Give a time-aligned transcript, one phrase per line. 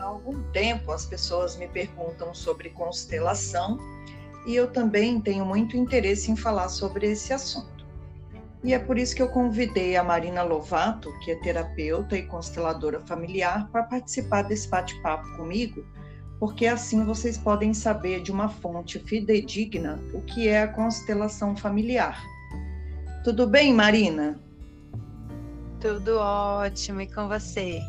[0.00, 3.78] há algum tempo as pessoas me perguntam sobre constelação
[4.46, 7.84] e eu também tenho muito interesse em falar sobre esse assunto.
[8.64, 13.00] E é por isso que eu convidei a Marina Lovato, que é terapeuta e consteladora
[13.00, 15.84] familiar, para participar desse bate-papo comigo,
[16.38, 22.22] porque assim vocês podem saber de uma fonte fidedigna o que é a constelação familiar.
[23.24, 24.40] Tudo bem, Marina?
[25.80, 27.80] Tudo ótimo, e com você?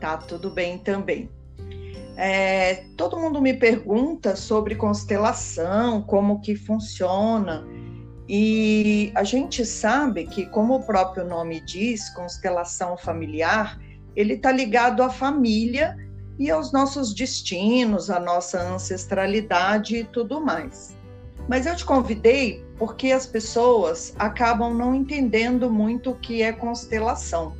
[0.00, 1.30] Tá tudo bem também.
[2.16, 7.64] É, todo mundo me pergunta sobre constelação, como que funciona,
[8.32, 13.76] e a gente sabe que, como o próprio nome diz, constelação familiar,
[14.14, 15.96] ele está ligado à família
[16.38, 20.96] e aos nossos destinos, à nossa ancestralidade e tudo mais.
[21.48, 27.56] Mas eu te convidei porque as pessoas acabam não entendendo muito o que é constelação.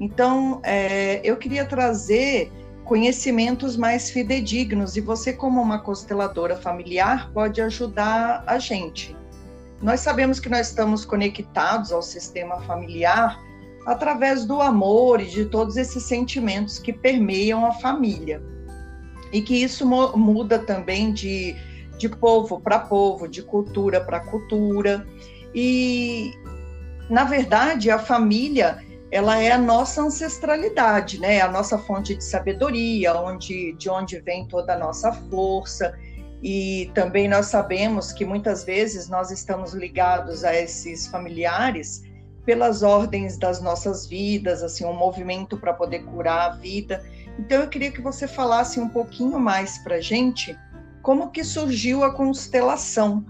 [0.00, 2.52] Então, é, eu queria trazer
[2.84, 9.14] conhecimentos mais fidedignos e você, como uma consteladora familiar, pode ajudar a gente.
[9.82, 13.38] Nós sabemos que nós estamos conectados ao sistema familiar
[13.86, 18.42] através do amor e de todos esses sentimentos que permeiam a família.
[19.32, 21.54] E que isso muda também de,
[21.98, 25.06] de povo para povo, de cultura para cultura.
[25.54, 26.32] E,
[27.10, 31.40] na verdade, a família ela é a nossa ancestralidade, né?
[31.40, 35.98] A nossa fonte de sabedoria, onde, de onde vem toda a nossa força.
[36.42, 42.02] E também nós sabemos que muitas vezes nós estamos ligados a esses familiares
[42.44, 47.04] pelas ordens das nossas vidas, assim, um movimento para poder curar a vida.
[47.38, 50.56] Então eu queria que você falasse um pouquinho mais para gente
[51.02, 53.24] como que surgiu a constelação.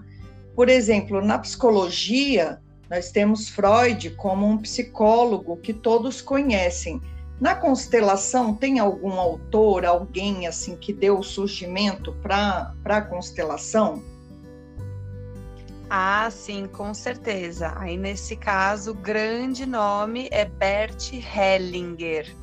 [0.55, 2.59] Por exemplo, na psicologia,
[2.89, 7.01] nós temos Freud como um psicólogo que todos conhecem.
[7.39, 14.03] Na constelação, tem algum autor, alguém assim que deu o surgimento para a constelação?
[15.89, 17.73] Ah, sim, com certeza.
[17.77, 22.35] Aí nesse caso, o grande nome é Bert Hellinger,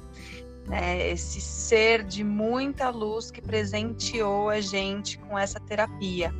[0.66, 1.10] né?
[1.10, 6.32] Esse ser de muita luz que presenteou a gente com essa terapia.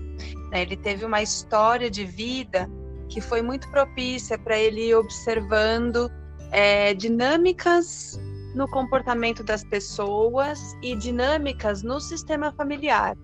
[0.51, 0.63] Né?
[0.63, 2.69] Ele teve uma história de vida
[3.09, 6.11] que foi muito propícia para ele ir observando
[6.51, 8.19] é, dinâmicas
[8.55, 13.17] no comportamento das pessoas e dinâmicas no sistema familiar.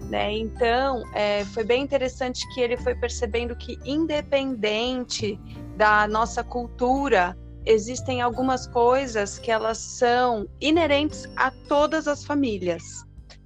[0.00, 0.32] Né?
[0.32, 5.38] Então, é, foi bem interessante que ele foi percebendo que, independente
[5.76, 13.04] da nossa cultura, existem algumas coisas que elas são inerentes a todas as famílias,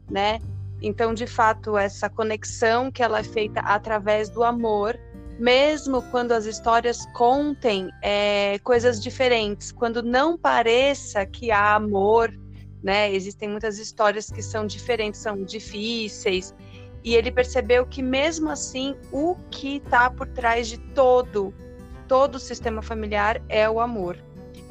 [0.09, 0.39] né?
[0.81, 4.99] Então, de fato, essa conexão que ela é feita através do amor
[5.39, 12.33] mesmo quando as histórias contem é, coisas diferentes, quando não pareça que há amor,
[12.83, 13.13] né?
[13.13, 16.55] Existem muitas histórias que são diferentes, são difíceis,
[17.05, 21.53] e ele percebeu que mesmo assim o que está por trás de todo
[22.13, 24.19] todo o sistema familiar é o amor,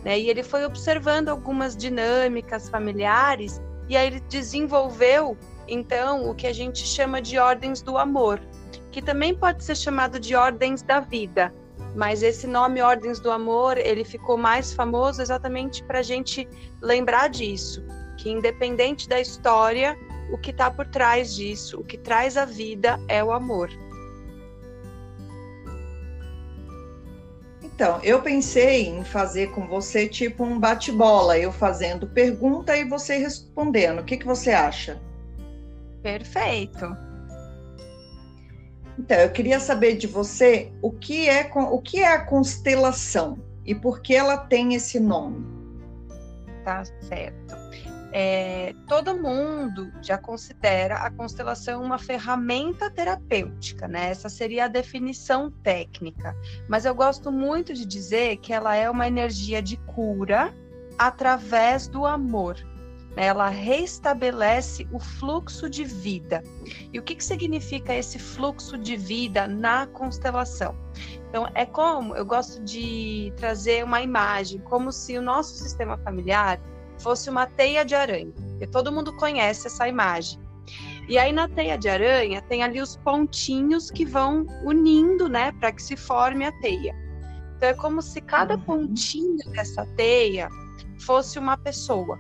[0.04, 0.20] né?
[0.20, 5.36] E ele foi observando algumas dinâmicas familiares e aí ele desenvolveu
[5.68, 8.40] então o que a gente chama de ordens do amor
[8.91, 11.53] que também pode ser chamado de ordens da vida.
[11.96, 16.47] Mas esse nome Ordens do Amor, ele ficou mais famoso exatamente para a gente
[16.81, 17.84] lembrar disso,
[18.18, 19.97] que independente da história,
[20.31, 23.69] o que está por trás disso, o que traz a vida é o amor.
[27.62, 33.18] Então, eu pensei em fazer com você tipo um bate-bola, eu fazendo pergunta e você
[33.18, 34.00] respondendo.
[34.00, 35.01] O que, que você acha?
[36.01, 37.11] Perfeito.
[39.01, 43.35] Então, eu queria saber de você o que é o que é a constelação
[43.66, 45.44] e por que ela tem esse nome.
[46.63, 47.56] Tá certo.
[48.13, 54.12] É, todo mundo já considera a constelação uma ferramenta terapêutica, né?
[54.12, 56.36] Essa seria a definição técnica.
[56.69, 60.54] Mas eu gosto muito de dizer que ela é uma energia de cura
[60.95, 62.56] através do amor.
[63.16, 63.25] Né?
[63.25, 66.44] ela restabelece o fluxo de vida.
[66.94, 70.75] E o que, que significa esse fluxo de vida na constelação?
[71.30, 76.60] Então, é como eu gosto de trazer uma imagem, como se o nosso sistema familiar
[77.00, 78.34] fosse uma teia de aranha.
[78.60, 80.40] E todo mundo conhece essa imagem.
[81.07, 85.72] E aí na teia de aranha tem ali os pontinhos que vão unindo, né, para
[85.72, 86.96] que se forme a teia.
[87.57, 88.62] Então é como se cada uhum.
[88.62, 90.48] pontinho dessa teia
[91.00, 92.19] fosse uma pessoa.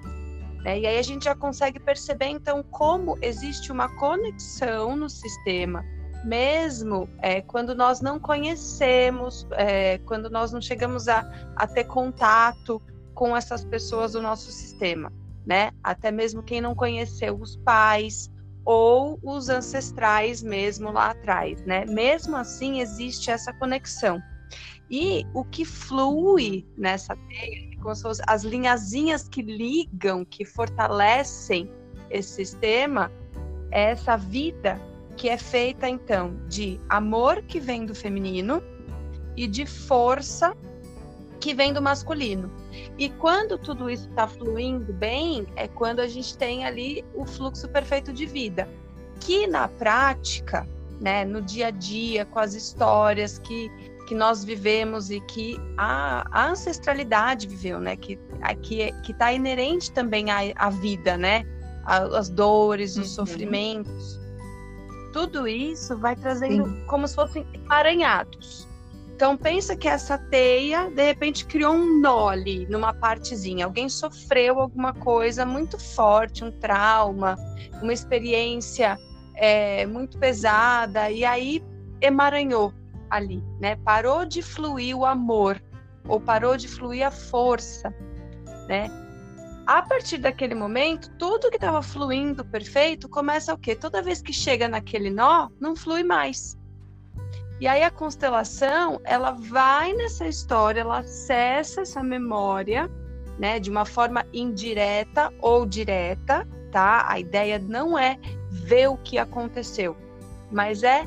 [0.63, 0.79] Né?
[0.79, 5.83] E aí a gente já consegue perceber, então, como existe uma conexão no sistema,
[6.23, 12.81] mesmo é, quando nós não conhecemos, é, quando nós não chegamos a, a ter contato
[13.13, 15.11] com essas pessoas do nosso sistema.
[15.45, 15.71] né?
[15.83, 18.29] Até mesmo quem não conheceu os pais
[18.63, 21.85] ou os ancestrais mesmo lá atrás, né?
[21.85, 24.21] Mesmo assim existe essa conexão.
[24.89, 31.71] E o que flui nessa teia, como se as linhazinhas que ligam, que fortalecem
[32.09, 33.11] esse sistema,
[33.71, 34.79] é essa vida
[35.17, 38.61] que é feita então de amor que vem do feminino
[39.35, 40.55] e de força
[41.39, 42.51] que vem do masculino.
[42.97, 47.67] E quando tudo isso está fluindo bem, é quando a gente tem ali o fluxo
[47.67, 48.69] perfeito de vida,
[49.19, 50.67] que na prática,
[50.99, 53.69] né, no dia a dia, com as histórias que,
[54.07, 58.19] que nós vivemos e que a, a ancestralidade viveu, né, que
[58.61, 61.45] que que está inerente também à, à vida, né,
[61.85, 63.25] as dores, os uhum.
[63.25, 64.19] sofrimentos,
[65.11, 66.85] tudo isso vai trazendo Sim.
[66.87, 68.67] como se fossem emaranhados.
[69.15, 73.65] Então pensa que essa teia de repente criou um nó ali numa partezinha.
[73.65, 77.37] Alguém sofreu alguma coisa muito forte, um trauma,
[77.83, 78.97] uma experiência
[79.35, 81.63] é, muito pesada e aí
[82.01, 82.73] emaranhou
[83.11, 83.75] ali, né?
[83.75, 85.61] Parou de fluir o amor
[86.07, 87.93] ou parou de fluir a força,
[88.67, 88.89] né?
[89.67, 93.75] A partir daquele momento, tudo que estava fluindo perfeito começa o quê?
[93.75, 96.57] Toda vez que chega naquele nó, não flui mais.
[97.59, 102.89] E aí a constelação, ela vai nessa história, ela acessa essa memória,
[103.37, 107.05] né, de uma forma indireta ou direta, tá?
[107.07, 108.17] A ideia não é
[108.49, 109.95] ver o que aconteceu,
[110.51, 111.05] mas é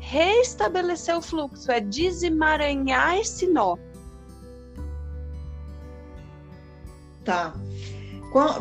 [0.00, 3.76] restabelecer o fluxo, é desemaranhar esse nó.
[7.24, 7.54] Tá.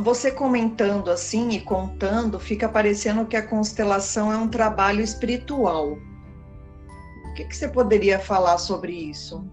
[0.01, 5.93] Você comentando assim e contando, fica parecendo que a constelação é um trabalho espiritual.
[5.93, 9.47] O que, que você poderia falar sobre isso?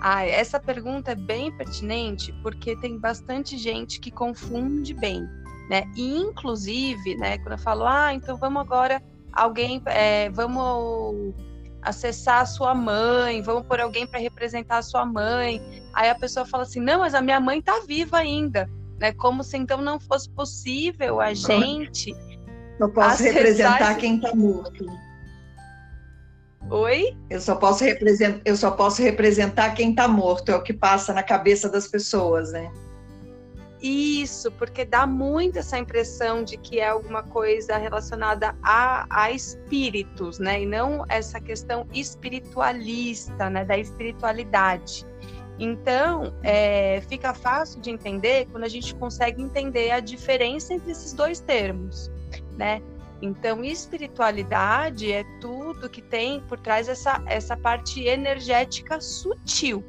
[0.00, 5.22] Ah, essa pergunta é bem pertinente porque tem bastante gente que confunde bem,
[5.68, 5.84] né?
[5.96, 9.02] E inclusive, né, quando eu falo, ah, então vamos agora
[9.34, 11.34] alguém, é, vamos
[11.82, 15.60] acessar a sua mãe, vamos por alguém para representar a sua mãe.
[15.92, 19.12] Aí a pessoa fala assim: "Não, mas a minha mãe está viva ainda", né?
[19.12, 22.14] Como se então não fosse possível a gente
[22.80, 24.00] Eu posso representar esse...
[24.00, 24.86] quem está morto.
[26.70, 27.14] Oi?
[27.28, 31.12] Eu só posso representar, eu só posso representar quem está morto, é o que passa
[31.12, 32.72] na cabeça das pessoas, né?
[33.86, 40.38] Isso, porque dá muito essa impressão de que é alguma coisa relacionada a, a espíritos,
[40.38, 40.62] né?
[40.62, 43.62] E não essa questão espiritualista, né?
[43.62, 45.06] Da espiritualidade.
[45.58, 51.12] Então, é, fica fácil de entender quando a gente consegue entender a diferença entre esses
[51.12, 52.10] dois termos,
[52.56, 52.80] né?
[53.20, 59.84] Então, espiritualidade é tudo que tem por trás essa, essa parte energética sutil,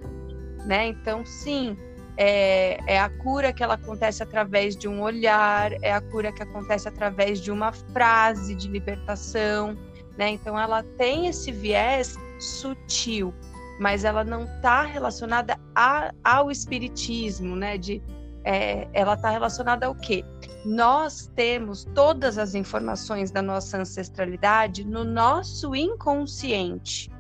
[0.66, 0.88] né?
[0.88, 1.78] Então, sim,
[2.18, 6.44] é, é, a cura que ela acontece através de um olhar, é a cura que
[6.44, 9.78] acontece através de uma frase de libertação,
[10.18, 10.30] né?
[10.30, 13.34] Então ela tem esse viés sutil,
[13.80, 17.78] mas ela não está relacionada a, ao espiritismo, né?
[17.78, 18.02] De,
[18.46, 20.24] é, ela está relacionada ao quê?
[20.64, 27.12] Nós temos todas as informações da nossa ancestralidade no nosso inconsciente.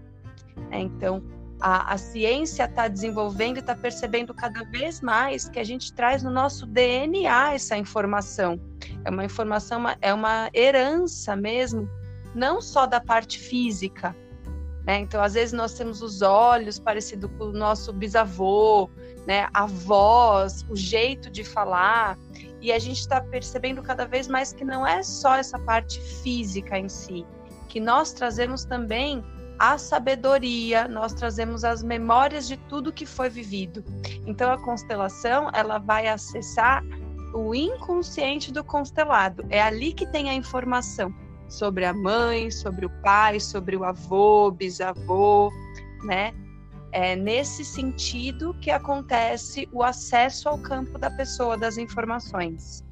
[0.69, 0.79] Né?
[0.81, 1.21] Então,
[1.65, 6.21] a, a ciência está desenvolvendo e está percebendo cada vez mais que a gente traz
[6.21, 8.61] no nosso DNA essa informação.
[9.03, 11.89] É uma informação, é uma herança mesmo,
[12.35, 14.15] não só da parte física.
[14.85, 14.99] Né?
[14.99, 18.87] Então, às vezes, nós temos os olhos parecidos com o nosso bisavô,
[19.25, 19.49] né?
[19.51, 22.15] a voz, o jeito de falar,
[22.61, 26.77] e a gente está percebendo cada vez mais que não é só essa parte física
[26.77, 27.25] em si,
[27.67, 29.23] que nós trazemos também
[29.57, 33.83] a sabedoria, nós trazemos as memórias de tudo que foi vivido.
[34.25, 36.83] Então a constelação, ela vai acessar
[37.33, 39.45] o inconsciente do constelado.
[39.49, 41.13] É ali que tem a informação
[41.47, 45.51] sobre a mãe, sobre o pai, sobre o avô, bisavô,
[46.03, 46.33] né?
[46.91, 52.83] É nesse sentido que acontece o acesso ao campo da pessoa das informações.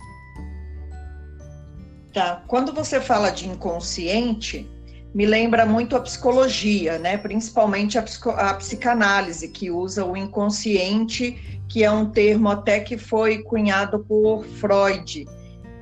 [2.14, 2.44] Tá.
[2.48, 4.70] Quando você fala de inconsciente,
[5.14, 7.18] me lembra muito a psicologia, né?
[7.18, 8.06] principalmente a,
[8.38, 14.44] a, psicanálise, que usa o inconsciente, que é um termo até que foi cunhado por
[14.46, 15.28] Freud.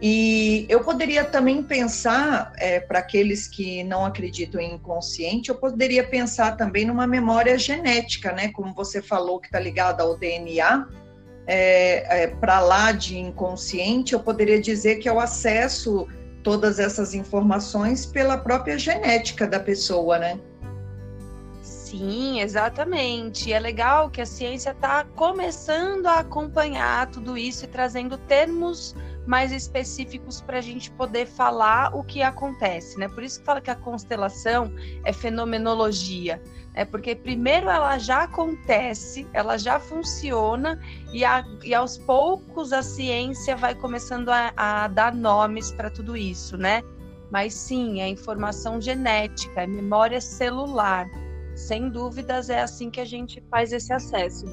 [0.02, 6.04] E eu poderia também pensar, é, para aqueles que não acreditam em inconsciente, eu poderia
[6.04, 8.50] pensar também numa memória genética, né?
[8.50, 10.88] Como você falou, que está ligada ao DNA.
[11.46, 16.08] É, é, para lá de inconsciente, eu poderia dizer que é o acesso
[16.44, 20.40] todas essas informações pela própria genética da pessoa, né?
[21.62, 23.52] Sim, exatamente.
[23.52, 29.52] É legal que a ciência está começando a acompanhar tudo isso e trazendo termos mais
[29.52, 33.08] específicos para a gente poder falar o que acontece, né?
[33.08, 34.74] Por isso que fala que a constelação
[35.06, 36.42] é fenomenologia,
[36.74, 40.80] é porque primeiro ela já acontece, ela já funciona
[41.14, 46.16] e, a, e aos poucos a ciência vai começando a, a dar nomes para tudo
[46.16, 46.82] isso, né?
[47.30, 51.08] Mas sim, é informação genética, é memória celular.
[51.56, 54.46] Sem dúvidas é assim que a gente faz esse acesso.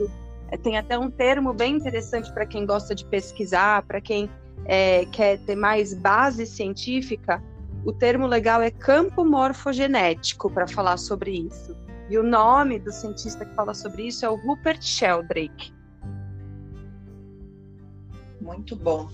[0.63, 4.31] Tem até um termo bem interessante para quem gosta de pesquisar, para quem
[4.69, 7.43] é, quer ter mais base científica,
[7.85, 11.75] o termo legal é campo morfogenético para falar sobre isso.
[12.11, 15.73] E o nome do cientista que fala sobre isso é o Rupert Sheldrake.
[18.41, 19.09] Muito bom.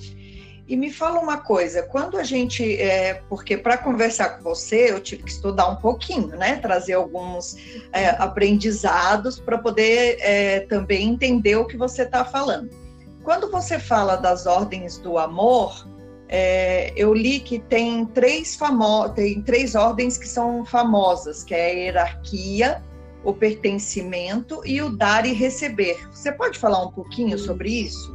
[0.66, 5.00] E me fala uma coisa, quando a gente, é, porque para conversar com você eu
[5.00, 6.56] tive que estudar um pouquinho, né?
[6.56, 7.56] Trazer alguns
[7.92, 12.70] é, aprendizados para poder é, também entender o que você está falando.
[13.25, 15.88] Quando você fala das ordens do amor,
[16.28, 21.64] é, eu li que tem três, famo tem três ordens que são famosas, que é
[21.64, 22.85] a hierarquia,
[23.25, 26.07] o pertencimento e o dar e receber.
[26.11, 28.14] Você pode falar um pouquinho sobre isso?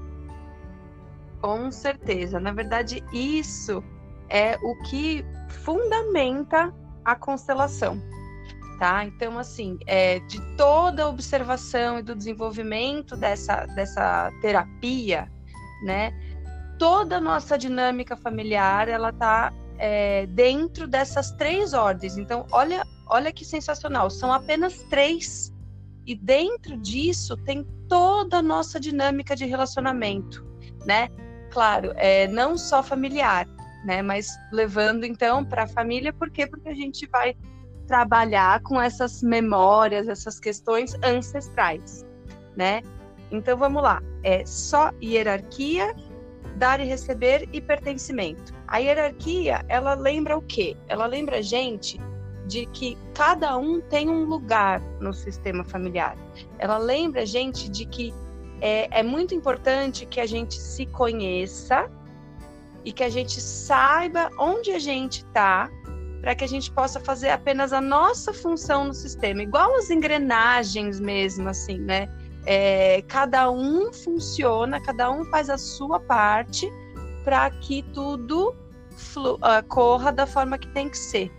[1.41, 2.39] Com certeza.
[2.39, 3.83] Na verdade, isso
[4.29, 6.71] é o que fundamenta
[7.03, 7.99] a constelação
[8.79, 9.03] tá?
[9.03, 15.29] Então, assim, é, de toda a observação e do desenvolvimento dessa, dessa terapia,
[15.83, 16.13] né?
[16.79, 22.17] Toda a nossa dinâmica familiar, ela tá é, dentro dessas três ordens.
[22.17, 25.53] Então, olha, olha que sensacional, são apenas três.
[26.07, 30.45] E dentro disso tem toda a nossa dinâmica de relacionamento,
[30.85, 31.09] né?
[31.51, 33.45] Claro, é, não só familiar,
[33.85, 34.01] né?
[34.01, 36.47] Mas levando então para a família, por quê?
[36.47, 37.35] Porque a gente vai
[37.89, 42.05] trabalhar com essas memórias, essas questões ancestrais,
[42.55, 42.83] né?
[43.31, 45.95] Então vamos lá, é só hierarquia,
[46.55, 48.53] dar e receber e pertencimento.
[48.67, 50.77] A hierarquia, ela lembra o quê?
[50.87, 51.99] Ela lembra a gente
[52.45, 56.15] de que cada um tem um lugar no sistema familiar.
[56.59, 58.13] Ela lembra a gente de que
[58.61, 61.89] é, é muito importante que a gente se conheça
[62.85, 65.71] e que a gente saiba onde a gente está
[66.21, 70.99] para que a gente possa fazer apenas a nossa função no sistema, igual as engrenagens
[70.99, 72.09] mesmo, assim, né?
[72.45, 76.71] É, cada um funciona, cada um faz a sua parte
[77.23, 78.49] para que tudo
[79.17, 81.31] uh, corra da forma que tem que ser,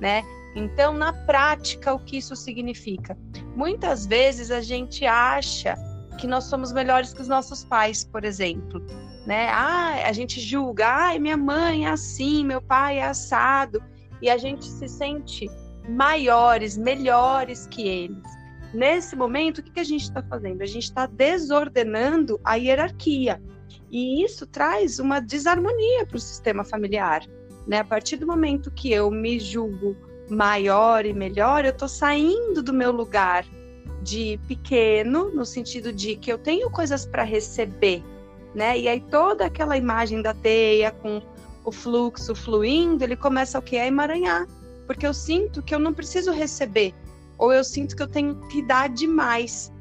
[0.00, 0.22] né?
[0.54, 3.16] Então, na prática, o que isso significa?
[3.54, 5.76] Muitas vezes a gente acha
[6.18, 8.80] que nós somos melhores que os nossos pais, por exemplo,
[9.26, 9.48] né?
[9.50, 13.82] Ah, a gente julga, ai, minha mãe é assim, meu pai é assado
[14.20, 15.50] e a gente se sente
[15.88, 18.36] maiores, melhores que eles.
[18.74, 20.62] Nesse momento, o que, a gente está fazendo?
[20.62, 23.40] A gente está desordenando a hierarquia.
[23.90, 27.22] E isso traz uma desarmonia para o sistema familiar.
[27.66, 27.78] Né?
[27.78, 29.96] A partir do momento que eu me julgo
[30.28, 33.46] maior e melhor, eu estou saindo do meu lugar
[34.02, 38.02] de pequeno, no sentido de que eu tenho coisas para receber.
[38.54, 38.78] Né?
[38.78, 41.22] E aí toda aquela imagem da teia com
[41.66, 43.76] o fluxo fluindo, ele começa o quê?
[43.76, 44.46] A emaranhar.
[44.86, 46.94] Porque eu sinto que eu não preciso receber,
[47.36, 49.72] ou eu sinto que eu tenho que dar demais.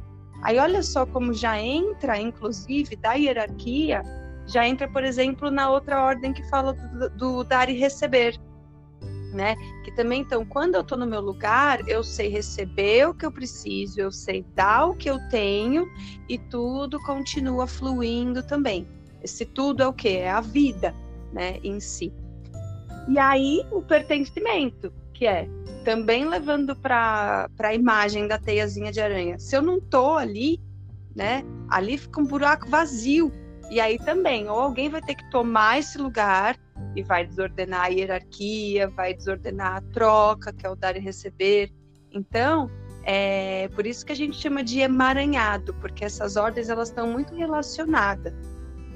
[0.42, 4.02] Aí olha só como já entra, inclusive, da hierarquia,
[4.48, 8.36] já entra, por exemplo, na outra ordem que fala do, do dar e receber.
[9.32, 9.56] Né?
[9.84, 13.32] Que também, então, quando eu estou no meu lugar, eu sei receber o que eu
[13.32, 15.88] preciso, eu sei dar o que eu tenho
[16.28, 18.88] e tudo continua fluindo também.
[19.22, 20.10] Esse tudo é o que?
[20.10, 20.96] É a vida
[21.36, 22.14] né, em si.
[23.10, 25.48] E aí o pertencimento, que é
[25.84, 29.38] também levando para a imagem da teiazinha de aranha.
[29.38, 30.60] Se eu não tô ali,
[31.16, 33.32] né, ali fica um buraco vazio.
[33.70, 36.56] E aí também, ou alguém vai ter que tomar esse lugar
[36.96, 41.72] e vai desordenar a hierarquia, vai desordenar a troca, que é o dar e receber.
[42.12, 42.70] Então,
[43.04, 47.36] é por isso que a gente chama de emaranhado, porque essas ordens elas estão muito
[47.36, 48.34] relacionadas.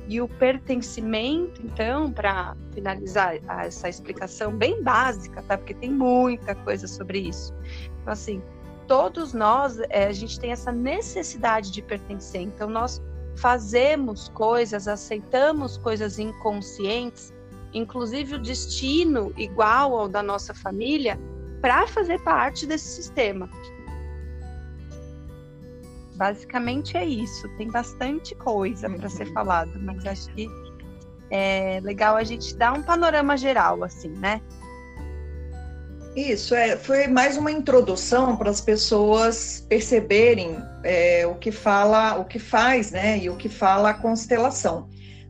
[0.09, 5.55] E o pertencimento, então, para finalizar essa explicação bem básica, tá?
[5.55, 7.53] Porque tem muita coisa sobre isso.
[8.01, 8.41] Então, assim,
[8.87, 12.41] todos nós, é, a gente tem essa necessidade de pertencer.
[12.41, 12.99] Então, nós
[13.35, 17.31] fazemos coisas, aceitamos coisas inconscientes,
[17.71, 21.19] inclusive o destino igual ao da nossa família,
[21.61, 23.47] para fazer parte desse sistema.
[26.19, 27.47] Basicamente é isso.
[27.57, 29.33] Tem bastante coisa para ser uhum.
[29.33, 30.49] falado, mas acho que
[31.31, 34.41] é legal a gente dar um panorama geral, assim, né?
[36.13, 42.25] Isso, é, foi mais uma introdução para as pessoas perceberem é, o que fala, o
[42.25, 44.89] que faz, né, e o que fala a constelação.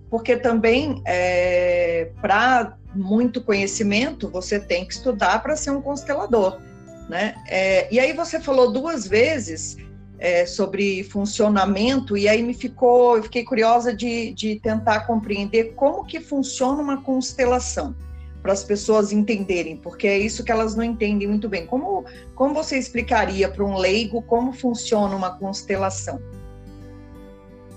[0.10, 6.60] Porque também, é, para muito conhecimento, você tem que estudar para ser um constelador,
[7.08, 7.36] né?
[7.48, 9.78] É, e aí você falou duas vezes
[10.20, 16.06] é, sobre funcionamento e aí me ficou, eu fiquei curiosa de, de tentar compreender como
[16.06, 17.96] que funciona uma constelação
[18.42, 21.66] para as pessoas entenderem, porque é isso que elas não entendem muito bem.
[21.66, 26.22] Como, como você explicaria para um leigo como funciona uma constelação?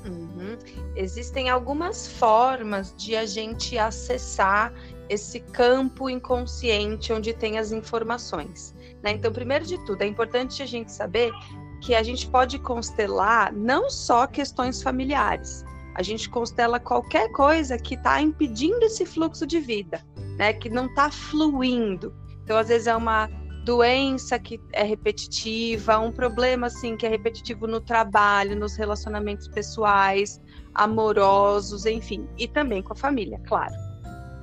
[0.04, 0.56] Uhum.
[0.94, 4.72] Existem algumas formas de a gente acessar
[5.08, 8.74] esse campo inconsciente onde tem as informações.
[9.02, 9.12] Né?
[9.12, 11.32] Então, primeiro de tudo, é importante a gente saber
[11.82, 15.64] que a gente pode constelar não só questões familiares,
[15.96, 20.00] a gente constela qualquer coisa que está impedindo esse fluxo de vida,
[20.38, 20.52] né?
[20.52, 22.14] Que não está fluindo.
[22.44, 23.28] Então, às vezes é uma
[23.64, 30.40] doença que é repetitiva, um problema assim que é repetitivo no trabalho, nos relacionamentos pessoais,
[30.74, 33.74] amorosos, enfim, e também com a família, claro.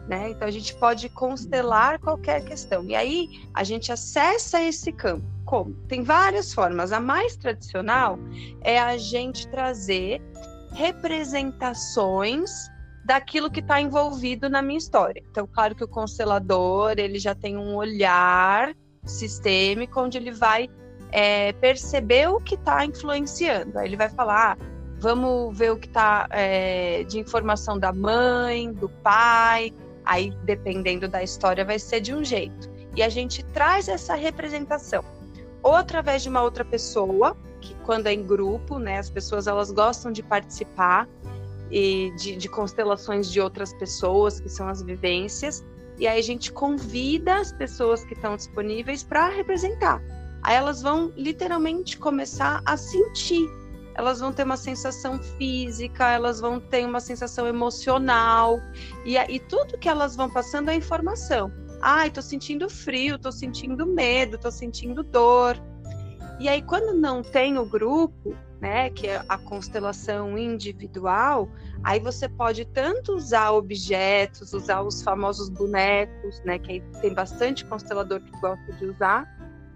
[0.10, 0.32] Né?
[0.32, 2.84] Então a gente pode constelar qualquer questão.
[2.86, 5.24] E aí a gente acessa esse campo.
[5.46, 5.76] Como?
[5.88, 6.92] Tem várias formas.
[6.92, 8.18] A mais tradicional
[8.62, 10.20] é a gente trazer
[10.72, 12.50] representações
[13.06, 15.24] daquilo que está envolvido na minha história.
[15.30, 18.74] Então, claro que o constelador ele já tem um olhar
[19.04, 20.70] sistêmico onde ele vai
[21.12, 23.78] é, perceber o que está influenciando.
[23.78, 24.66] Aí ele vai falar, ah,
[25.00, 29.72] vamos ver o que está é, de informação da mãe, do pai.
[30.10, 32.68] Aí, dependendo da história, vai ser de um jeito.
[32.96, 35.06] E a gente traz essa representação,
[35.62, 39.70] ou através de uma outra pessoa, que quando é em grupo, né, as pessoas elas
[39.70, 41.08] gostam de participar
[41.70, 45.64] e de, de constelações de outras pessoas, que são as vivências,
[46.00, 50.02] e aí a gente convida as pessoas que estão disponíveis para representar.
[50.42, 53.48] Aí elas vão literalmente começar a sentir.
[54.00, 58.58] Elas vão ter uma sensação física, elas vão ter uma sensação emocional,
[59.04, 61.52] e, e tudo que elas vão passando é informação.
[61.82, 65.62] Ai, tô sentindo frio, tô sentindo medo, tô sentindo dor.
[66.40, 71.50] E aí, quando não tem o grupo, né, que é a constelação individual,
[71.84, 77.66] aí você pode tanto usar objetos, usar os famosos bonecos, né, que aí tem bastante
[77.66, 79.28] constelador que gosta de usar,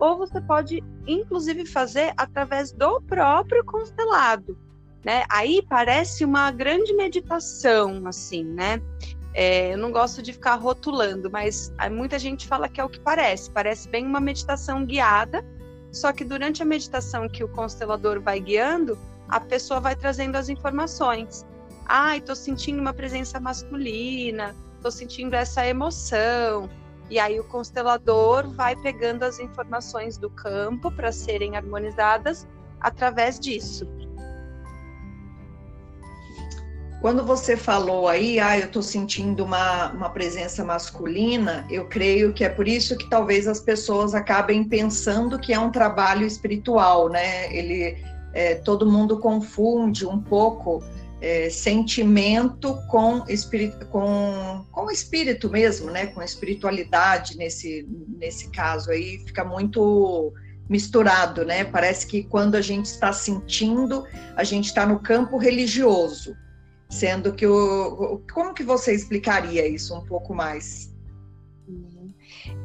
[0.04, 4.58] ou você pode, inclusive, fazer através do próprio constelado,
[5.02, 5.24] né?
[5.30, 8.82] Aí parece uma grande meditação, assim, né?
[9.34, 13.00] É, eu não gosto de ficar rotulando, mas muita gente fala que é o que
[13.00, 13.50] parece.
[13.50, 15.42] Parece bem uma meditação guiada,
[15.90, 20.50] só que durante a meditação que o constelador vai guiando, a pessoa vai trazendo as
[20.50, 21.46] informações.
[21.86, 26.70] Ai, estou sentindo uma presença masculina, estou sentindo essa emoção.
[27.14, 32.48] E aí o constelador vai pegando as informações do campo para serem harmonizadas
[32.82, 33.88] através disso.
[37.00, 42.44] Quando você falou aí, ah, eu estou sentindo uma, uma presença masculina, eu creio que
[42.44, 47.56] é por isso que talvez as pessoas acabem pensando que é um trabalho espiritual, né?
[47.56, 47.96] Ele,
[48.34, 50.84] é, todo mundo confunde um pouco
[51.24, 56.08] é, sentimento com espírito, com, com espírito mesmo, né?
[56.08, 60.34] Com espiritualidade nesse, nesse caso aí fica muito
[60.70, 61.64] misturado, né?
[61.64, 64.06] Parece que quando a gente está sentindo,
[64.36, 66.36] a gente está no campo religioso
[66.90, 70.93] sendo que o como que você explicaria isso um pouco mais?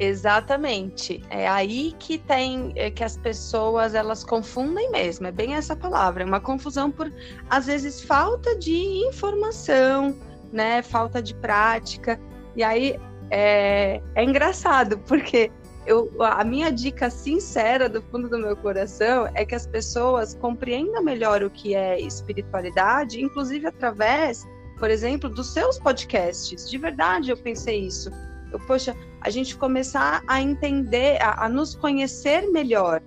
[0.01, 1.23] Exatamente.
[1.29, 5.27] É aí que tem é que as pessoas elas confundem mesmo.
[5.27, 6.23] É bem essa palavra.
[6.23, 7.13] É uma confusão por
[7.51, 8.77] às vezes falta de
[9.09, 10.17] informação,
[10.53, 10.83] né?
[10.83, 12.19] Falta de prática.
[12.55, 12.99] E aí
[13.31, 15.51] é, é engraçado porque
[15.85, 21.03] eu, a minha dica sincera do fundo do meu coração é que as pessoas compreendam
[21.03, 24.47] melhor o que é espiritualidade, inclusive através,
[24.79, 26.69] por exemplo, dos seus podcasts.
[26.69, 28.11] De verdade, eu pensei isso.
[28.53, 33.03] Eu, poxa, a gente começar a entender, a, a nos conhecer melhor,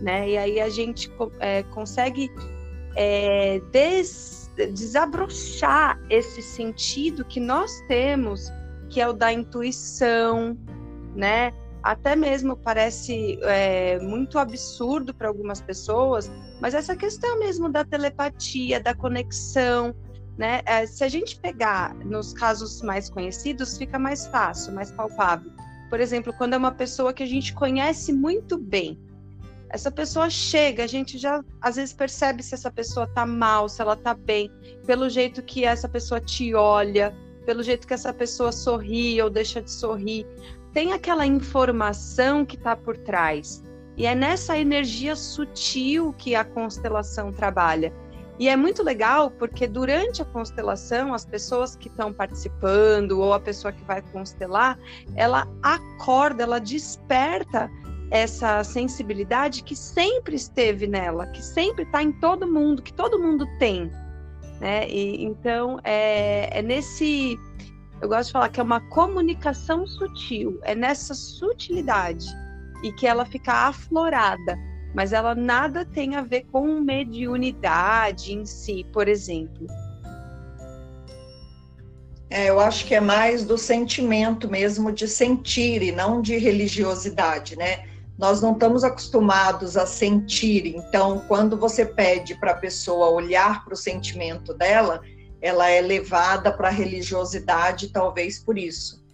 [0.00, 0.30] né?
[0.30, 2.30] E aí a gente é, consegue
[2.94, 8.50] é, des, desabrochar esse sentido que nós temos,
[8.88, 10.56] que é o da intuição,
[11.14, 11.52] né?
[11.86, 16.28] até mesmo parece é, muito absurdo para algumas pessoas,
[16.60, 19.94] mas essa questão mesmo da telepatia, da conexão,
[20.36, 20.62] né?
[20.66, 25.52] É, se a gente pegar nos casos mais conhecidos, fica mais fácil, mais palpável.
[25.96, 29.00] Por exemplo, quando é uma pessoa que a gente conhece muito bem,
[29.70, 33.80] essa pessoa chega, a gente já às vezes percebe se essa pessoa tá mal, se
[33.80, 34.52] ela tá bem,
[34.86, 39.62] pelo jeito que essa pessoa te olha, pelo jeito que essa pessoa sorri ou deixa
[39.62, 40.26] de sorrir
[40.74, 43.64] tem aquela informação que está por trás.
[43.96, 47.90] E é nessa energia sutil que a constelação trabalha.
[48.38, 53.40] E é muito legal porque durante a constelação, as pessoas que estão participando ou a
[53.40, 54.78] pessoa que vai constelar,
[55.14, 57.70] ela acorda, ela desperta
[58.10, 63.46] essa sensibilidade que sempre esteve nela, que sempre está em todo mundo, que todo mundo
[63.58, 63.90] tem.
[64.60, 64.88] Né?
[64.88, 67.38] E, então, é, é nesse.
[68.00, 72.26] Eu gosto de falar que é uma comunicação sutil, é nessa sutilidade
[72.82, 74.58] e que ela fica aflorada,
[74.96, 79.66] mas ela nada tem a ver com mediunidade em si, por exemplo.
[82.30, 87.56] É, eu acho que é mais do sentimento mesmo de sentir e não de religiosidade,
[87.56, 87.84] né?
[88.18, 93.74] Nós não estamos acostumados a sentir, então, quando você pede para a pessoa olhar para
[93.74, 95.02] o sentimento dela,
[95.42, 99.05] ela é levada para a religiosidade, talvez por isso.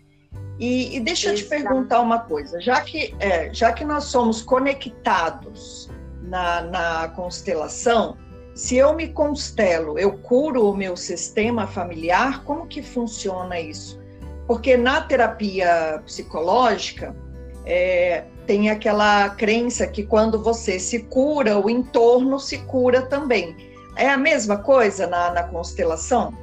[0.59, 4.43] E, e deixa eu te perguntar uma coisa: já que, é, já que nós somos
[4.43, 5.91] conectados
[6.23, 8.17] na, na constelação,
[8.55, 12.45] se eu me constelo, eu curo o meu sistema familiar?
[12.45, 14.01] Como que funciona isso?
[14.47, 17.17] Porque na terapia psicológica,
[17.65, 23.57] é, tem aquela crença que quando você se cura, o entorno se cura também.
[23.97, 26.37] É a mesma coisa na, na constelação?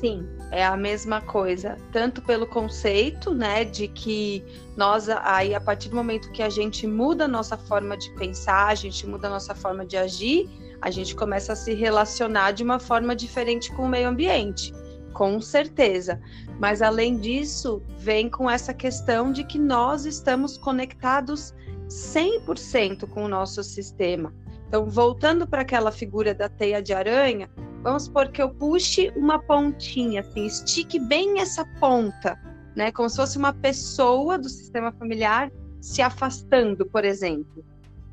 [0.00, 4.42] Sim, é a mesma coisa, tanto pelo conceito, né, de que
[4.76, 8.68] nós aí a partir do momento que a gente muda a nossa forma de pensar,
[8.68, 10.48] a gente muda a nossa forma de agir,
[10.80, 14.72] a gente começa a se relacionar de uma forma diferente com o meio ambiente
[15.18, 16.20] com certeza.
[16.60, 21.52] Mas além disso, vem com essa questão de que nós estamos conectados
[21.88, 24.32] 100% com o nosso sistema.
[24.68, 27.50] Então, voltando para aquela figura da teia de aranha,
[27.82, 32.38] vamos supor que eu puxe uma pontinha, assim, estique bem essa ponta,
[32.76, 32.92] né?
[32.92, 35.50] Como se fosse uma pessoa do sistema familiar
[35.80, 37.64] se afastando, por exemplo,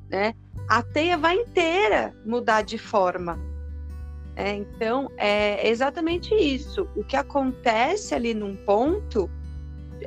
[0.09, 0.33] né?
[0.69, 3.37] A teia vai inteira mudar de forma,
[4.35, 6.87] é, então, é exatamente isso.
[6.95, 9.29] O que acontece ali num ponto,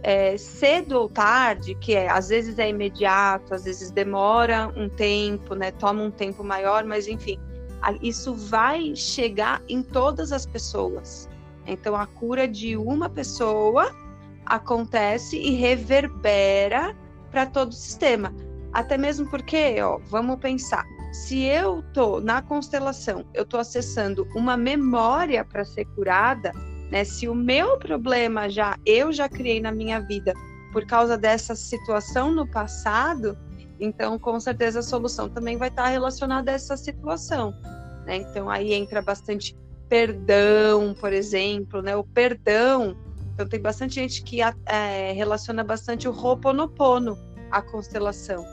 [0.02, 5.54] é, cedo ou tarde, que é, às vezes é imediato, às vezes demora um tempo,
[5.54, 7.38] né, toma um tempo maior, mas enfim,
[8.02, 11.28] isso vai chegar em todas as pessoas.
[11.66, 13.94] Então, a cura de uma pessoa
[14.46, 16.96] acontece e reverbera
[17.30, 18.34] para todo o sistema.
[18.72, 24.56] Até mesmo porque, ó, vamos pensar, se eu tô na constelação, eu tô acessando uma
[24.56, 26.52] memória para ser curada,
[26.90, 27.04] né?
[27.04, 30.32] Se o meu problema já eu já criei na minha vida
[30.72, 33.36] por causa dessa situação no passado,
[33.80, 37.54] então com certeza a solução também vai estar relacionada a essa situação,
[38.06, 38.16] né?
[38.16, 39.56] Então aí entra bastante
[39.88, 41.96] perdão, por exemplo, né?
[41.96, 42.96] O perdão,
[43.32, 47.16] então tem bastante gente que é, relaciona bastante o Ho'oponopono
[47.50, 48.44] à constelação.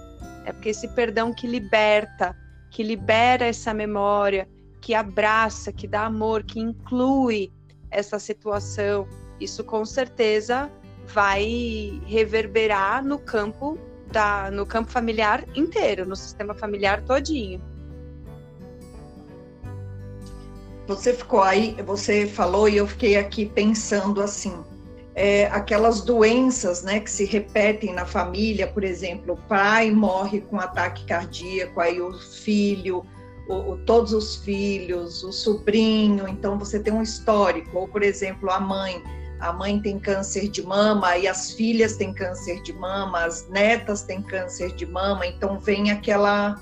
[0.45, 2.35] É porque esse perdão que liberta,
[2.69, 4.47] que libera essa memória,
[4.79, 7.51] que abraça, que dá amor, que inclui
[7.95, 9.07] essa situação,
[9.39, 10.71] isso com certeza
[11.07, 13.77] vai reverberar no campo
[14.11, 17.61] da, no campo familiar inteiro, no sistema familiar todinho.
[20.87, 24.63] Você ficou aí, você falou e eu fiquei aqui pensando assim,
[25.15, 30.59] é, aquelas doenças né, que se repetem na família, por exemplo, o pai morre com
[30.59, 33.03] ataque cardíaco, aí o filho,
[33.47, 38.49] o, o, todos os filhos, o sobrinho, então você tem um histórico, ou por exemplo,
[38.49, 39.01] a mãe,
[39.39, 44.03] a mãe tem câncer de mama e as filhas têm câncer de mama, as netas
[44.03, 46.59] têm câncer de mama, então vem aquela,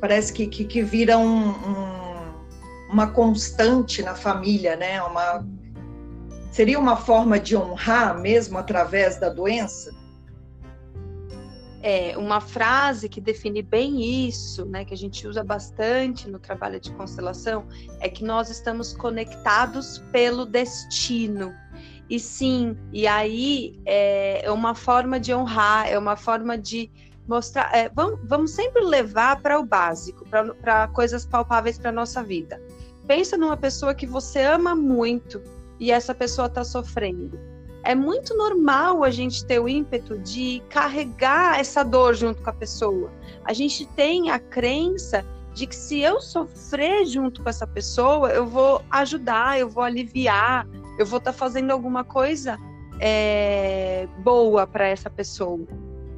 [0.00, 5.02] parece que, que, que vira um, um, uma constante na família, né?
[5.02, 5.44] Uma
[6.58, 9.94] Seria uma forma de honrar mesmo através da doença?
[11.82, 16.80] É, uma frase que define bem isso, né, que a gente usa bastante no trabalho
[16.80, 17.66] de constelação,
[18.00, 21.54] é que nós estamos conectados pelo destino.
[22.10, 26.90] E sim, e aí é, é uma forma de honrar, é uma forma de
[27.28, 27.70] mostrar.
[27.74, 32.60] É, vamos, vamos sempre levar para o básico, para coisas palpáveis para nossa vida.
[33.06, 35.40] Pensa numa pessoa que você ama muito,
[35.78, 37.38] e essa pessoa está sofrendo.
[37.84, 42.52] É muito normal a gente ter o ímpeto de carregar essa dor junto com a
[42.52, 43.10] pessoa.
[43.44, 48.46] A gente tem a crença de que se eu sofrer junto com essa pessoa, eu
[48.46, 50.66] vou ajudar, eu vou aliviar,
[50.98, 52.58] eu vou estar tá fazendo alguma coisa
[53.00, 55.66] é, boa para essa pessoa.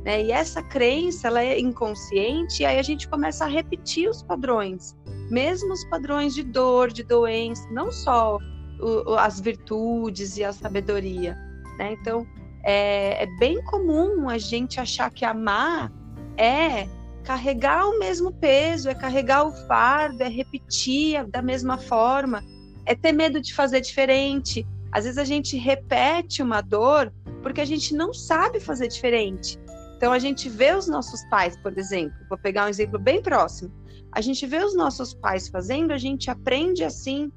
[0.05, 0.25] Né?
[0.25, 4.97] E essa crença ela é inconsciente, e aí a gente começa a repetir os padrões,
[5.31, 8.39] mesmo os padrões de dor, de doença, não só
[8.81, 11.37] o, as virtudes e a sabedoria.
[11.81, 11.97] Né?
[11.99, 12.27] Então,
[12.63, 15.91] é, é bem comum a gente achar que amar
[16.37, 16.87] é
[17.25, 22.45] carregar o mesmo peso, é carregar o fardo, é repetir da mesma forma,
[22.85, 24.67] é ter medo de fazer diferente.
[24.93, 27.11] Às vezes a gente repete uma dor
[27.43, 29.59] porque a gente não sabe fazer diferente.
[29.97, 33.73] Então a gente vê os nossos pais, por exemplo, vou pegar um exemplo bem próximo.
[34.13, 37.33] A gente vê os nossos pais fazendo, a gente aprende assim.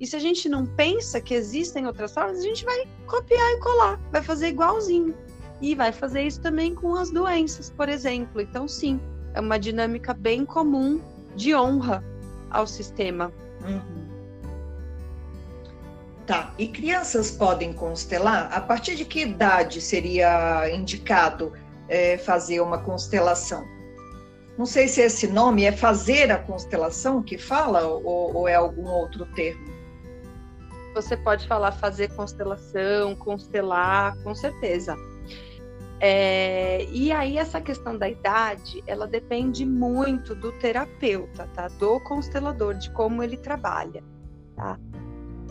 [0.00, 3.58] E se a gente não pensa que existem outras formas, a gente vai copiar e
[3.58, 5.14] colar, vai fazer igualzinho.
[5.60, 8.40] E vai fazer isso também com as doenças, por exemplo.
[8.40, 9.00] Então, sim,
[9.34, 11.00] é uma dinâmica bem comum
[11.34, 12.04] de honra
[12.48, 13.32] ao sistema.
[13.66, 14.08] Uhum.
[16.26, 16.52] Tá.
[16.58, 18.52] E crianças podem constelar?
[18.52, 21.52] A partir de que idade seria indicado
[21.88, 23.66] é, fazer uma constelação?
[24.56, 28.86] Não sei se esse nome é fazer a constelação que fala ou, ou é algum
[28.86, 29.77] outro termo.
[30.98, 34.96] Você pode falar fazer constelação, constelar, com certeza.
[36.00, 41.68] É, e aí essa questão da idade, ela depende muito do terapeuta, tá?
[41.68, 44.02] Do constelador, de como ele trabalha,
[44.56, 44.76] tá?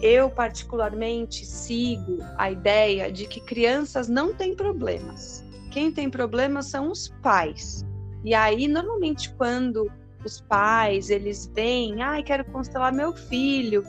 [0.01, 5.45] Eu particularmente sigo a ideia de que crianças não têm problemas.
[5.71, 7.85] Quem tem problemas são os pais.
[8.25, 9.89] E aí, normalmente, quando
[10.25, 13.85] os pais eles vêm, ai, ah, quero constelar meu filho,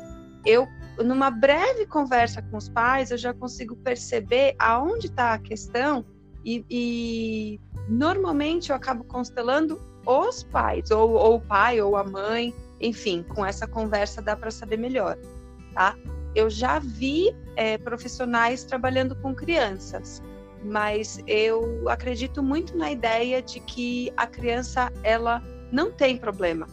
[0.47, 0.69] eu
[1.05, 6.05] numa breve conversa com os pais, eu já consigo perceber aonde está a questão
[6.45, 12.55] e, e, normalmente eu acabo constelando os pais, ou, ou o pai, ou a mãe,
[12.81, 15.19] enfim, com essa conversa dá para saber melhor,
[15.75, 15.95] tá?
[16.35, 20.23] Eu já vi é, profissionais trabalhando com crianças,
[20.65, 26.67] mas eu acredito muito na ideia de que a criança ela não tem problema,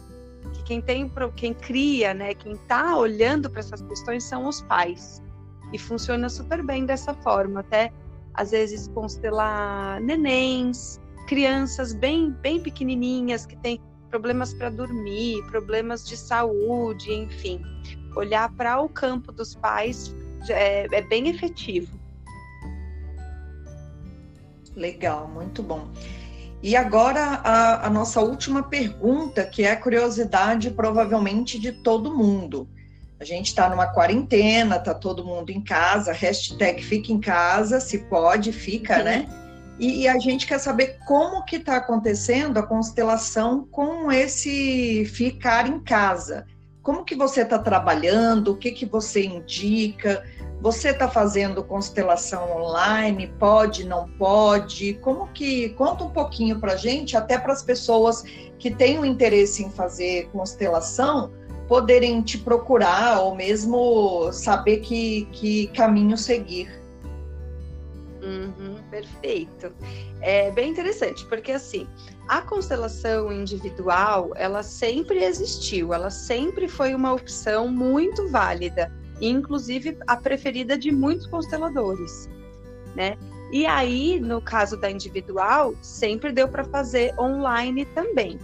[0.66, 5.22] quem tem quem cria, né, quem está olhando para essas questões são os pais
[5.72, 7.92] e funciona super bem dessa forma, até
[8.34, 16.16] às vezes constelar nenéns, crianças bem, bem pequenininhas que têm problemas para dormir, problemas de
[16.16, 17.60] saúde, enfim.
[18.16, 20.14] Olhar para o campo dos pais
[20.48, 21.98] é, é bem efetivo.
[24.74, 25.90] Legal, muito bom.
[26.62, 32.68] E agora a, a, nossa última pergunta, que é a curiosidade provavelmente de todo mundo.
[33.20, 37.98] A gente está numa quarentena, tá todo mundo em casa, hashtag fica em casa, se
[37.98, 39.26] pode, fica, né?
[39.78, 45.68] E, e, a gente quer saber como que está acontecendo a constelação com esse ficar
[45.68, 46.46] em casa.
[46.82, 48.52] Como que você está trabalhando?
[48.52, 50.24] O que que você indica?
[50.60, 53.32] Você está fazendo constelação online?
[53.38, 54.94] Pode, não pode?
[54.94, 58.22] Como que conta um pouquinho para a gente, até para as pessoas
[58.58, 61.30] que têm o interesse em fazer constelação
[61.68, 66.68] poderem te procurar ou mesmo saber que, que caminho seguir.
[68.22, 69.72] Uhum, perfeito.
[70.20, 71.86] É bem interessante, porque assim,
[72.28, 80.16] a constelação individual, ela sempre existiu, ela sempre foi uma opção muito válida, inclusive a
[80.16, 82.28] preferida de muitos consteladores,
[82.94, 83.16] né?
[83.52, 88.38] E aí, no caso da individual, sempre deu para fazer online também.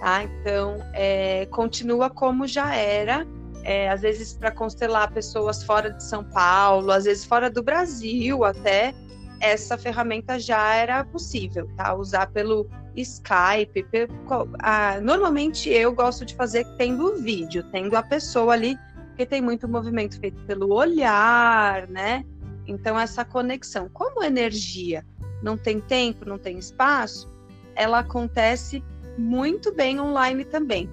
[0.00, 0.22] Tá?
[0.22, 3.26] Então, é, continua como já era,
[3.64, 8.44] é, às vezes para constelar pessoas fora de São Paulo, às vezes fora do Brasil
[8.44, 8.94] até,
[9.40, 11.94] essa ferramenta já era possível, tá?
[11.94, 13.82] Usar pelo Skype.
[13.90, 14.14] Pelo,
[14.60, 18.78] ah, normalmente eu gosto de fazer tendo o vídeo, tendo a pessoa ali,
[19.16, 22.22] porque tem muito movimento feito pelo olhar, né?
[22.66, 23.88] Então, essa conexão.
[23.88, 25.06] Como energia
[25.42, 27.26] não tem tempo, não tem espaço,
[27.74, 28.84] ela acontece
[29.16, 30.90] muito bem online também.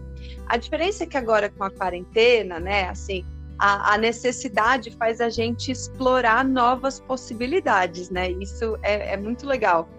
[0.47, 3.25] A diferença é que agora com a quarentena, né, assim,
[3.59, 8.31] a, a necessidade faz a gente explorar novas possibilidades, né?
[8.31, 9.89] Isso é, é muito legal.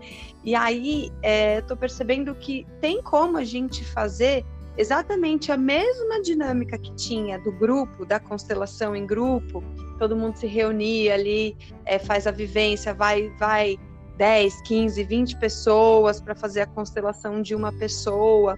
[0.42, 1.12] E aí,
[1.58, 7.38] estou é, percebendo que tem como a gente fazer exatamente a mesma dinâmica que tinha
[7.38, 9.62] do grupo, da constelação em grupo,
[9.98, 13.78] todo mundo se reunia ali, é, faz a vivência, vai, vai
[14.16, 18.56] 10, 15, 20 pessoas para fazer a constelação de uma pessoa.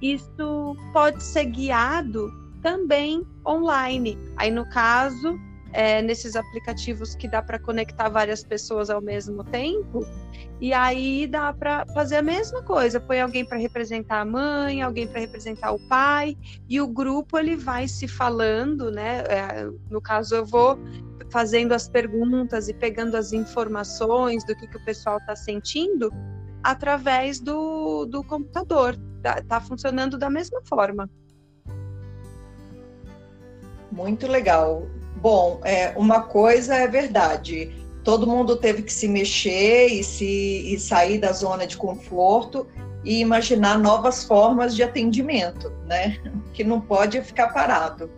[0.00, 2.30] Isso pode ser guiado
[2.62, 4.18] também online.
[4.36, 5.38] Aí, no caso,
[5.74, 10.06] é, nesses aplicativos que dá para conectar várias pessoas ao mesmo tempo,
[10.60, 13.00] e aí dá para fazer a mesma coisa.
[13.00, 17.56] Põe alguém para representar a mãe, alguém para representar o pai, e o grupo ele
[17.56, 19.24] vai se falando, né?
[19.28, 20.78] É, no caso, eu vou
[21.30, 26.12] fazendo as perguntas e pegando as informações do que, que o pessoal está sentindo
[26.62, 28.96] através do, do computador.
[29.16, 31.10] Está tá funcionando da mesma forma.
[33.90, 34.86] Muito legal.
[35.24, 37.72] Bom, é, uma coisa é verdade.
[38.04, 42.66] todo mundo teve que se mexer e, se, e sair da zona de conforto
[43.02, 46.18] e imaginar novas formas de atendimento, né?
[46.52, 48.10] Que não pode ficar parado.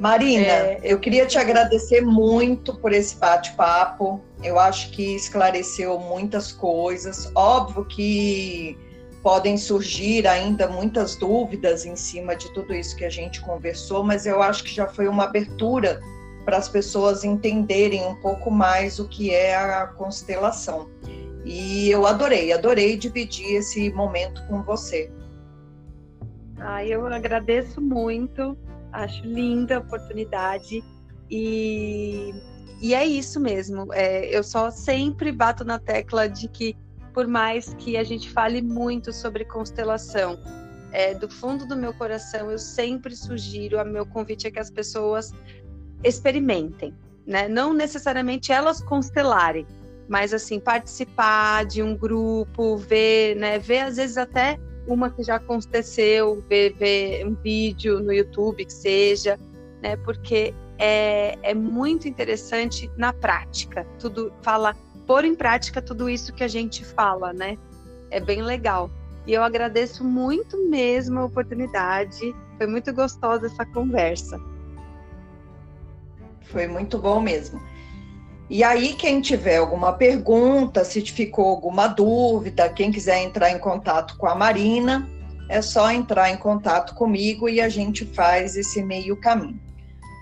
[0.00, 0.80] Marina, é...
[0.82, 4.22] eu queria te agradecer muito por esse bate-papo.
[4.42, 7.30] Eu acho que esclareceu muitas coisas.
[7.34, 8.78] Óbvio que
[9.26, 14.24] podem surgir ainda muitas dúvidas em cima de tudo isso que a gente conversou, mas
[14.24, 16.00] eu acho que já foi uma abertura
[16.44, 20.88] para as pessoas entenderem um pouco mais o que é a constelação.
[21.44, 25.10] E eu adorei, adorei dividir esse momento com você.
[26.60, 28.56] Ah, eu agradeço muito,
[28.92, 30.84] acho linda a oportunidade
[31.28, 32.32] e,
[32.80, 33.92] e é isso mesmo.
[33.92, 36.76] É, eu só sempre bato na tecla de que,
[37.16, 40.38] por mais que a gente fale muito sobre constelação,
[40.92, 44.70] é, do fundo do meu coração, eu sempre sugiro, a meu convite é que as
[44.70, 45.32] pessoas
[46.04, 46.94] experimentem,
[47.26, 47.48] né?
[47.48, 49.66] Não necessariamente elas constelarem,
[50.06, 55.36] mas assim participar de um grupo, ver, né, ver às vezes até uma que já
[55.36, 59.40] aconteceu, ver, ver um vídeo no YouTube que seja,
[59.82, 66.32] né, porque é, é muito interessante na prática, tudo fala pôr em prática tudo isso
[66.32, 67.56] que a gente fala, né?
[68.10, 68.90] É bem legal.
[69.26, 72.34] E eu agradeço muito mesmo a oportunidade.
[72.56, 74.40] Foi muito gostosa essa conversa.
[76.42, 77.60] Foi muito bom mesmo.
[78.48, 84.16] E aí, quem tiver alguma pergunta, se ficou alguma dúvida, quem quiser entrar em contato
[84.16, 85.08] com a Marina,
[85.48, 89.60] é só entrar em contato comigo e a gente faz esse meio caminho.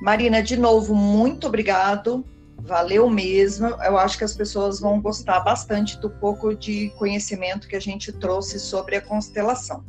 [0.01, 2.25] Marina, de novo, muito obrigado.
[2.65, 3.67] Valeu mesmo.
[3.67, 8.11] Eu acho que as pessoas vão gostar bastante do pouco de conhecimento que a gente
[8.11, 9.85] trouxe sobre a constelação.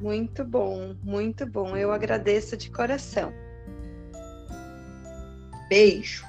[0.00, 1.76] Muito bom, muito bom.
[1.76, 3.32] Eu agradeço de coração.
[5.68, 6.24] Beijo.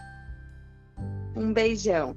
[1.36, 2.16] Um beijão.